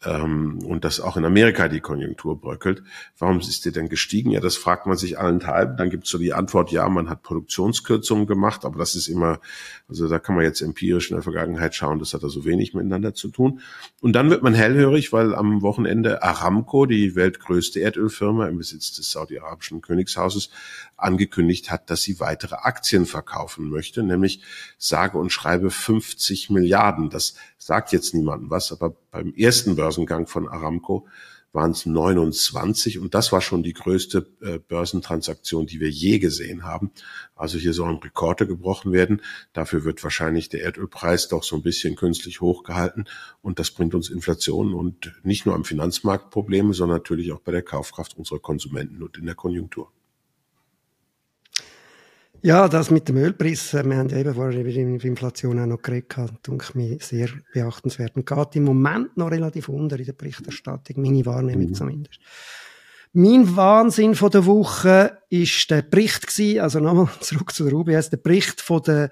ähm, 0.06 0.60
und 0.66 0.84
dass 0.84 1.00
auch 1.00 1.18
in 1.18 1.26
Amerika 1.26 1.68
die 1.68 1.80
Konjunktur 1.80 2.40
bröckelt. 2.40 2.84
Warum 3.18 3.40
ist 3.40 3.66
die 3.66 3.72
denn 3.72 3.90
gestiegen? 3.90 4.32
Ja, 4.32 4.40
das 4.40 4.56
fragt 4.56 4.86
man 4.86 4.98
sich 4.98 5.18
allenthalben. 5.18 5.78
Dann 5.78 5.90
gibt 5.90 6.06
es 6.06 6.10
so 6.10 6.18
die 6.18 6.34
Antwort, 6.34 6.72
ja, 6.72 6.88
man 6.90 7.10
hat 7.10 7.24
Produktionskürzungen 7.24 8.28
gemacht, 8.28 8.66
aber 8.66 8.78
das 8.78 8.96
ist 8.96 9.08
immer, 9.08 9.40
also 9.88 10.08
da 10.08 10.20
kann 10.20 10.36
man 10.36 10.44
jetzt 10.44 10.62
empirisch 10.62 11.10
in 11.10 11.16
der 11.16 11.24
Vergangenheit 11.24 11.76
schauen, 11.76 12.00
das 12.00 12.14
hat 12.14 12.24
da 12.24 12.30
so 12.30 12.46
wenig 12.46 12.74
miteinander 12.74 13.14
zu 13.14 13.30
tun. 13.30 13.62
Und 14.02 14.14
dann 14.14 14.30
wird 14.30 14.44
man 14.44 14.54
hellhörig, 14.54 15.14
weil 15.14 15.36
am 15.36 15.62
Wochenende 15.62 16.24
Aramco, 16.24 16.86
die 16.86 17.16
weltgrößte 17.16 17.80
Erdölfirma 17.80 18.48
im 18.48 18.58
Besitz 18.58 18.94
des 18.94 19.12
saudi-arabischen 19.12 19.82
Königshauses, 19.82 20.50
angekündigt 20.98 21.72
hat, 21.72 21.90
dass 21.90 22.02
sie 22.02 22.20
weitere 22.20 22.56
Aktien 22.56 23.06
verkaufen 23.06 23.70
möchte, 23.70 24.04
nämlich 24.04 24.42
sage 24.78 25.18
und 25.18 25.32
schreibe 25.32 25.70
50 25.70 26.50
Milliarden. 26.50 27.10
Das 27.10 27.36
sagt 27.66 27.92
jetzt 27.94 28.14
niemandem 28.14 28.50
was, 28.50 28.72
aber 28.72 28.96
beim 29.12 29.34
ersten 29.36 29.76
Börsengang 29.76 30.28
von 30.28 30.48
Aramco 30.48 31.08
waren 31.54 31.72
es 31.72 31.86
29 31.86 33.00
und 33.00 33.14
das 33.14 33.32
war 33.32 33.40
schon 33.40 33.62
die 33.62 33.74
größte 33.74 34.26
äh, 34.42 34.58
Börsentransaktion, 34.58 35.68
die 35.68 35.80
wir 35.80 35.90
je 35.90 36.18
gesehen 36.18 36.64
haben. 36.64 36.92
Also 37.36 37.60
hier 37.60 37.74
sollen 37.74 37.98
Rekorde 37.98 38.48
gebrochen 38.48 38.92
werden. 38.92 39.22
Dafür 39.54 39.84
wird 39.86 40.04
wahrscheinlich 40.04 40.50
der 40.50 40.62
Erdölpreis 40.62 41.28
doch 41.28 41.44
so 41.44 41.56
ein 41.56 41.62
bisschen 41.62 41.96
künstlich 41.96 42.42
hochgehalten 42.42 43.06
und 43.42 43.60
das 43.60 43.70
bringt 43.70 43.94
uns 43.94 44.10
Inflation 44.10 44.74
und 44.74 45.14
nicht 45.24 45.46
nur 45.46 45.54
am 45.54 45.64
Finanzmarkt 45.64 46.32
Probleme, 46.32 46.74
sondern 46.74 46.98
natürlich 46.98 47.32
auch 47.32 47.42
bei 47.42 47.52
der 47.52 47.62
Kaufkraft 47.62 48.18
unserer 48.18 48.40
Konsumenten 48.40 49.04
und 49.04 49.18
in 49.18 49.28
der 49.28 49.36
Konjunktur. 49.36 49.92
Ja, 52.46 52.68
das 52.68 52.92
mit 52.92 53.08
dem 53.08 53.16
Ölpreis, 53.16 53.72
wir 53.72 53.96
haben 53.96 54.10
ja 54.10 54.18
eben 54.18 54.34
vorher 54.34 54.60
über 54.60 54.70
die 54.70 54.82
Inflation 55.08 55.62
auch 55.62 55.66
noch 55.66 55.82
geredet, 55.82 56.14
denke 56.46 56.78
mir 56.78 56.98
sehr 57.00 57.30
beachtenswert 57.54 58.18
und 58.18 58.26
geht 58.26 58.56
im 58.58 58.66
Moment 58.66 59.16
noch 59.16 59.32
relativ 59.32 59.70
unter 59.70 59.98
in 59.98 60.04
der 60.04 60.12
Berichterstattung, 60.12 61.02
meine 61.02 61.26
Wahrnehmung 61.26 61.70
mhm. 61.70 61.74
zumindest. 61.74 62.20
Mein 63.14 63.56
Wahnsinn 63.56 64.14
von 64.14 64.30
der 64.30 64.46
Woche 64.46 65.20
ist 65.30 65.72
der 65.72 65.84
Bericht 65.84 66.28
gewesen, 66.28 66.60
also 66.60 66.82
nochmal 66.82 67.08
zurück 67.22 67.54
zu 67.54 67.64
der 67.64 67.76
UBS, 67.76 68.10
der 68.10 68.18
Bericht 68.18 68.60
von 68.60 68.82
der, 68.82 69.10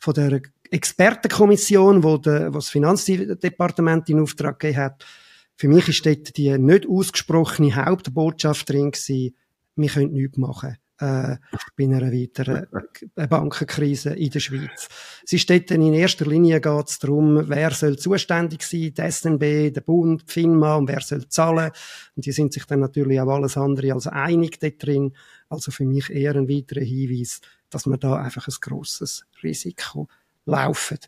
von 0.00 0.14
der 0.14 0.42
Expertenkommission, 0.72 2.02
wo, 2.02 2.16
der, 2.16 2.52
wo 2.52 2.56
das 2.56 2.70
Finanzdepartement 2.70 4.08
in 4.08 4.18
Auftrag 4.18 4.58
gegeben 4.58 4.78
hat. 4.82 5.06
Für 5.54 5.68
mich 5.68 5.88
ist 5.88 6.04
dort 6.04 6.36
die 6.36 6.58
nicht 6.58 6.88
ausgesprochene 6.88 7.76
Hauptbotschaft 7.76 8.68
drin 8.68 8.90
gewesen, 8.90 9.36
wir 9.76 9.88
können 9.90 10.12
nichts 10.12 10.38
machen 10.38 10.76
äh, 10.98 11.36
bei 11.76 11.84
einer 11.84 12.12
weiteren 12.12 12.66
Bankenkrise 13.14 14.10
in 14.10 14.30
der 14.30 14.40
Schweiz. 14.40 14.88
Es 15.24 15.32
ist 15.32 15.50
dort 15.50 15.70
in 15.70 15.92
erster 15.92 16.26
Linie 16.26 16.60
geht 16.60 16.88
es 16.88 16.98
darum, 16.98 17.48
wer 17.48 17.70
soll 17.72 17.98
zuständig 17.98 18.62
sein, 18.62 18.92
die 18.94 19.10
SNB, 19.10 19.74
der 19.74 19.80
Bund, 19.80 20.24
die 20.28 20.32
FINMA 20.32 20.76
und 20.76 20.88
wer 20.88 21.00
soll 21.00 21.28
zahlen. 21.28 21.70
Und 22.16 22.26
die 22.26 22.32
sind 22.32 22.52
sich 22.52 22.64
dann 22.64 22.80
natürlich 22.80 23.20
auch 23.20 23.28
alles 23.28 23.56
andere 23.56 23.92
als 23.92 24.06
einig 24.06 24.60
dort 24.60 24.82
drin. 24.84 25.14
Also 25.48 25.70
für 25.70 25.84
mich 25.84 26.10
eher 26.10 26.36
ein 26.36 26.48
weiterer 26.48 26.84
Hinweis, 26.84 27.40
dass 27.70 27.86
wir 27.86 27.96
da 27.96 28.16
einfach 28.16 28.46
ein 28.46 28.54
grosses 28.60 29.24
Risiko 29.42 30.08
laufen. 30.46 30.98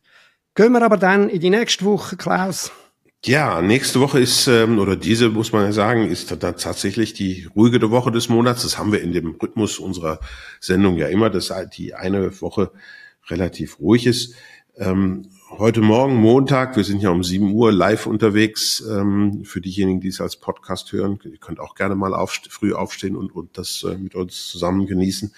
Gehen 0.54 0.72
wir 0.72 0.82
aber 0.82 0.96
dann 0.96 1.28
in 1.28 1.40
die 1.40 1.50
nächste 1.50 1.84
Woche, 1.84 2.16
Klaus. 2.16 2.72
Ja, 3.26 3.60
nächste 3.60 3.98
Woche 3.98 4.20
ist, 4.20 4.46
ähm, 4.46 4.78
oder 4.78 4.94
diese 4.94 5.30
muss 5.30 5.50
man 5.50 5.64
ja 5.64 5.72
sagen, 5.72 6.08
ist 6.08 6.30
da 6.30 6.36
tatsächlich 6.52 7.12
die 7.12 7.48
ruhige 7.56 7.90
Woche 7.90 8.12
des 8.12 8.28
Monats. 8.28 8.62
Das 8.62 8.78
haben 8.78 8.92
wir 8.92 9.02
in 9.02 9.12
dem 9.12 9.34
Rhythmus 9.42 9.80
unserer 9.80 10.20
Sendung 10.60 10.96
ja 10.96 11.08
immer, 11.08 11.28
dass 11.28 11.52
die 11.76 11.94
eine 11.94 12.40
Woche 12.40 12.70
relativ 13.26 13.80
ruhig 13.80 14.06
ist. 14.06 14.36
Ähm, 14.76 15.28
heute 15.50 15.80
Morgen, 15.80 16.14
Montag, 16.14 16.76
wir 16.76 16.84
sind 16.84 17.02
ja 17.02 17.10
um 17.10 17.24
7 17.24 17.52
Uhr 17.52 17.72
live 17.72 18.06
unterwegs. 18.06 18.80
Ähm, 18.88 19.42
für 19.44 19.60
diejenigen, 19.60 20.00
die 20.00 20.08
es 20.08 20.20
als 20.20 20.36
Podcast 20.36 20.92
hören, 20.92 21.18
ihr 21.24 21.38
könnt 21.38 21.58
auch 21.58 21.74
gerne 21.74 21.96
mal 21.96 22.14
auf, 22.14 22.38
früh 22.48 22.74
aufstehen 22.74 23.16
und, 23.16 23.34
und 23.34 23.58
das 23.58 23.82
äh, 23.82 23.98
mit 23.98 24.14
uns 24.14 24.46
zusammen 24.46 24.86
genießen. 24.86 25.34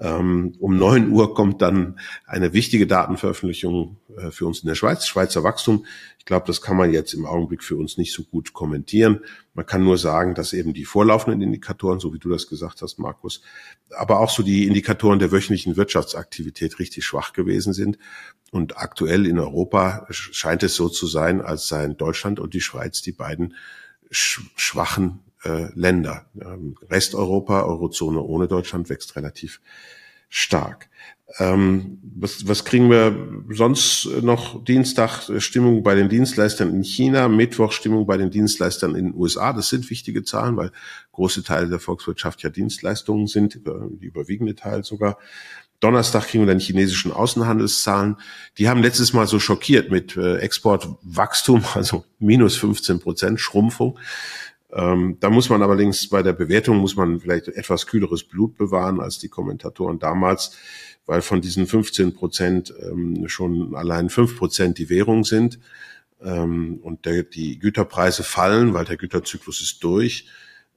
Ähm, 0.00 0.54
um 0.60 0.76
neun 0.76 1.10
Uhr 1.10 1.34
kommt 1.34 1.60
dann 1.60 1.98
eine 2.24 2.52
wichtige 2.52 2.86
Datenveröffentlichung 2.86 3.96
äh, 4.16 4.30
für 4.30 4.46
uns 4.46 4.60
in 4.60 4.68
der 4.68 4.76
Schweiz, 4.76 5.06
Schweizer 5.06 5.42
Wachstum. 5.42 5.86
Ich 6.18 6.24
glaube, 6.24 6.46
das 6.46 6.62
kann 6.62 6.76
man 6.76 6.92
jetzt 6.92 7.14
im 7.14 7.26
Augenblick 7.26 7.64
für 7.64 7.76
uns 7.76 7.98
nicht 7.98 8.12
so 8.12 8.22
gut 8.22 8.52
kommentieren. 8.52 9.20
Man 9.54 9.66
kann 9.66 9.82
nur 9.82 9.98
sagen, 9.98 10.34
dass 10.34 10.52
eben 10.52 10.72
die 10.72 10.84
vorlaufenden 10.84 11.42
Indikatoren, 11.42 11.98
so 11.98 12.14
wie 12.14 12.20
du 12.20 12.28
das 12.28 12.46
gesagt 12.46 12.80
hast, 12.80 12.98
Markus, 12.98 13.42
aber 13.90 14.20
auch 14.20 14.30
so 14.30 14.44
die 14.44 14.68
Indikatoren 14.68 15.18
der 15.18 15.32
wöchentlichen 15.32 15.76
Wirtschaftsaktivität 15.76 16.78
richtig 16.78 17.04
schwach 17.04 17.32
gewesen 17.32 17.72
sind. 17.72 17.98
Und 18.52 18.78
aktuell 18.78 19.26
in 19.26 19.40
Europa 19.40 20.06
scheint 20.10 20.62
es 20.62 20.76
so 20.76 20.88
zu 20.88 21.08
sein, 21.08 21.40
als 21.40 21.66
seien 21.66 21.96
Deutschland 21.96 22.38
und 22.38 22.54
die 22.54 22.60
Schweiz 22.60 23.02
die 23.02 23.12
beiden 23.12 23.54
schwachen 24.10 25.20
äh, 25.44 25.68
Länder. 25.74 26.26
Ähm, 26.40 26.76
Resteuropa, 26.90 27.62
Eurozone 27.62 28.20
ohne 28.20 28.48
Deutschland 28.48 28.88
wächst 28.88 29.16
relativ 29.16 29.60
stark. 30.28 30.88
Ähm, 31.38 31.98
was, 32.16 32.48
was 32.48 32.64
kriegen 32.64 32.90
wir 32.90 33.14
sonst 33.50 34.08
noch? 34.22 34.64
Dienstag 34.64 35.30
Stimmung 35.40 35.82
bei 35.82 35.94
den 35.94 36.08
Dienstleistern 36.08 36.70
in 36.70 36.82
China, 36.82 37.28
Mittwoch 37.28 37.72
Stimmung 37.72 38.06
bei 38.06 38.16
den 38.16 38.30
Dienstleistern 38.30 38.94
in 38.94 39.06
den 39.06 39.14
USA. 39.14 39.52
Das 39.52 39.68
sind 39.68 39.90
wichtige 39.90 40.24
Zahlen, 40.24 40.56
weil 40.56 40.72
große 41.12 41.42
Teile 41.42 41.68
der 41.68 41.80
Volkswirtschaft 41.80 42.42
ja 42.42 42.50
Dienstleistungen 42.50 43.26
sind, 43.26 43.60
die 43.66 44.06
überwiegende 44.06 44.54
Teil 44.54 44.84
sogar. 44.84 45.18
Donnerstag 45.80 46.26
kriegen 46.26 46.42
wir 46.42 46.48
dann 46.48 46.60
chinesischen 46.60 47.12
Außenhandelszahlen. 47.12 48.16
Die 48.56 48.68
haben 48.68 48.82
letztes 48.82 49.12
Mal 49.12 49.26
so 49.26 49.38
schockiert 49.38 49.90
mit 49.90 50.16
äh, 50.16 50.38
Exportwachstum, 50.38 51.64
also 51.74 52.04
minus 52.18 52.56
15 52.56 53.00
Prozent 53.00 53.38
Schrumpfung. 53.38 53.98
Ähm, 54.70 55.16
da 55.20 55.30
muss 55.30 55.48
man 55.48 55.62
allerdings 55.62 56.08
bei 56.08 56.22
der 56.22 56.34
Bewertung 56.34 56.78
muss 56.78 56.96
man 56.96 57.20
vielleicht 57.20 57.48
etwas 57.48 57.86
kühleres 57.86 58.24
Blut 58.24 58.56
bewahren 58.56 59.00
als 59.00 59.18
die 59.18 59.28
Kommentatoren 59.28 59.98
damals, 59.98 60.56
weil 61.06 61.22
von 61.22 61.40
diesen 61.40 61.66
15 61.66 62.14
Prozent 62.14 62.74
ähm, 62.82 63.28
schon 63.28 63.74
allein 63.74 64.10
5 64.10 64.36
Prozent 64.36 64.78
die 64.78 64.90
Währung 64.90 65.24
sind 65.24 65.58
ähm, 66.22 66.80
und 66.82 67.06
der, 67.06 67.22
die 67.22 67.58
Güterpreise 67.58 68.24
fallen, 68.24 68.74
weil 68.74 68.84
der 68.84 68.98
Güterzyklus 68.98 69.62
ist 69.62 69.82
durch. 69.82 70.26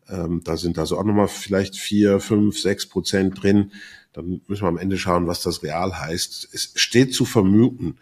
Ähm, 0.07 0.41
da 0.43 0.55
sind 0.55 0.77
also 0.79 0.97
auch 0.97 1.03
nochmal 1.03 1.27
vielleicht 1.27 1.75
vier, 1.75 2.19
fünf, 2.19 2.59
sechs 2.59 2.85
Prozent 2.85 3.41
drin. 3.41 3.71
Dann 4.13 4.41
müssen 4.47 4.63
wir 4.63 4.69
am 4.69 4.77
Ende 4.77 4.97
schauen, 4.97 5.27
was 5.27 5.41
das 5.41 5.63
real 5.63 5.99
heißt. 5.99 6.49
Es 6.53 6.71
steht 6.75 7.13
zu 7.13 7.25
vermuten, 7.25 7.97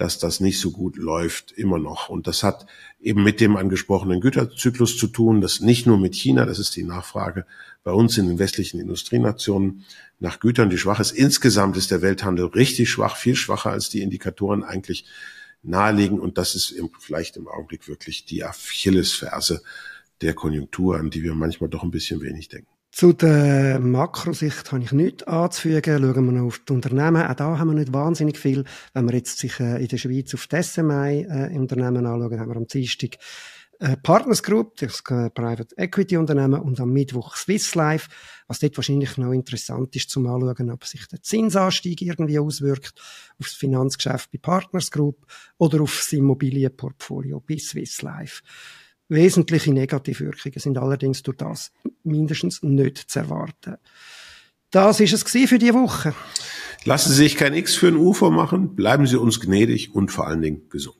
dass 0.00 0.18
das 0.18 0.40
nicht 0.40 0.58
so 0.58 0.70
gut 0.70 0.96
läuft, 0.96 1.52
immer 1.52 1.78
noch. 1.78 2.08
Und 2.08 2.26
das 2.26 2.42
hat 2.42 2.64
eben 3.00 3.22
mit 3.22 3.38
dem 3.38 3.58
angesprochenen 3.58 4.22
Güterzyklus 4.22 4.96
zu 4.96 5.08
tun, 5.08 5.42
das 5.42 5.60
nicht 5.60 5.86
nur 5.86 5.98
mit 5.98 6.14
China, 6.14 6.46
das 6.46 6.58
ist 6.58 6.74
die 6.74 6.84
Nachfrage 6.84 7.44
bei 7.84 7.92
uns 7.92 8.16
in 8.16 8.26
den 8.26 8.38
westlichen 8.38 8.80
Industrienationen 8.80 9.84
nach 10.18 10.40
Gütern, 10.40 10.70
die 10.70 10.78
schwach 10.78 11.00
ist. 11.00 11.10
Insgesamt 11.10 11.76
ist 11.76 11.90
der 11.90 12.00
Welthandel 12.00 12.46
richtig 12.46 12.88
schwach, 12.88 13.18
viel 13.18 13.36
schwacher 13.36 13.72
als 13.72 13.90
die 13.90 14.00
Indikatoren 14.00 14.64
eigentlich 14.64 15.04
nahelegen. 15.62 16.18
Und 16.18 16.38
das 16.38 16.54
ist 16.54 16.74
vielleicht 16.98 17.36
im 17.36 17.46
Augenblick 17.46 17.86
wirklich 17.86 18.24
die 18.24 18.42
Achillesferse 18.42 19.60
der 20.22 20.32
Konjunktur, 20.32 20.96
an 20.96 21.10
die 21.10 21.22
wir 21.22 21.34
manchmal 21.34 21.68
doch 21.68 21.82
ein 21.82 21.90
bisschen 21.90 22.22
wenig 22.22 22.48
denken. 22.48 22.72
Zu 22.92 23.12
der 23.12 23.78
Makrosicht 23.78 24.72
habe 24.72 24.82
ich 24.82 24.90
nichts 24.90 25.22
anzufügen. 25.22 26.02
Schauen 26.02 26.26
wir 26.26 26.32
noch 26.32 26.46
auf 26.46 26.60
die 26.68 26.72
Unternehmen. 26.72 27.22
Auch 27.22 27.34
da 27.34 27.56
haben 27.56 27.68
wir 27.68 27.74
nicht 27.74 27.92
wahnsinnig 27.92 28.36
viel. 28.36 28.64
Wenn 28.94 29.08
wir 29.08 29.16
jetzt 29.16 29.38
sich 29.38 29.60
äh, 29.60 29.80
in 29.80 29.86
der 29.86 29.96
Schweiz 29.96 30.34
auf 30.34 30.48
die 30.48 30.62
SMI 30.62 31.22
äh, 31.22 31.56
anschauen, 31.56 32.40
haben 32.40 32.48
wir 32.48 32.56
am 32.56 32.66
Dienstag 32.66 33.16
äh, 33.78 33.96
Partners 33.96 34.42
Group, 34.42 34.76
das 34.76 35.02
Private 35.02 35.68
Equity 35.76 36.16
Unternehmen, 36.16 36.60
und 36.60 36.80
am 36.80 36.92
Mittwoch 36.92 37.36
Swiss 37.36 37.76
Life. 37.76 38.10
Was 38.48 38.58
dort 38.58 38.76
wahrscheinlich 38.76 39.16
noch 39.16 39.32
interessant 39.32 39.94
ist 39.94 40.10
zum 40.10 40.26
Anschauen, 40.26 40.70
ob 40.70 40.84
sich 40.84 41.06
der 41.06 41.22
Zinsanstieg 41.22 42.02
irgendwie 42.02 42.40
auswirkt 42.40 43.00
auf 43.38 43.46
das 43.46 43.54
Finanzgeschäft 43.54 44.32
bei 44.32 44.38
Partners 44.38 44.90
Group 44.90 45.24
oder 45.58 45.80
auf 45.80 45.96
das 45.96 46.12
Immobilienportfolio 46.12 47.40
bei 47.40 47.56
Swiss 47.56 48.02
Life. 48.02 48.42
Wesentliche 49.10 49.72
Negativwirkungen 49.72 50.60
sind 50.60 50.78
allerdings 50.78 51.24
durch 51.24 51.36
das 51.36 51.72
mindestens 52.04 52.62
nicht 52.62 52.96
zu 53.10 53.18
erwarten. 53.18 53.76
Das 54.70 55.00
ist 55.00 55.12
es 55.12 55.48
für 55.48 55.58
die 55.58 55.74
Woche. 55.74 56.14
Lassen 56.84 57.10
Sie 57.10 57.16
sich 57.16 57.36
kein 57.36 57.52
X 57.52 57.74
für 57.74 57.88
ein 57.88 57.96
U 57.96 58.12
vormachen, 58.12 58.76
bleiben 58.76 59.08
Sie 59.08 59.18
uns 59.18 59.40
gnädig 59.40 59.92
und 59.94 60.12
vor 60.12 60.28
allen 60.28 60.42
Dingen 60.42 60.68
gesund. 60.70 60.99